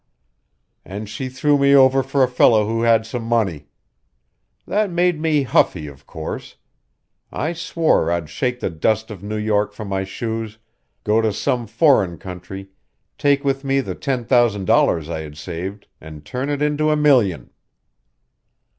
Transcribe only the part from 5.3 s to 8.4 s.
huffy, of course. I swore I'd